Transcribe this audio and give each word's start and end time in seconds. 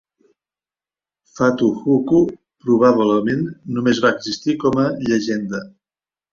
Fatu 1.39 1.67
Huku 1.81 2.17
probablement 2.65 3.45
només 3.77 4.03
va 4.07 4.15
existir 4.17 4.59
com 4.67 4.85
a 4.89 4.91
llegenda. 5.07 5.65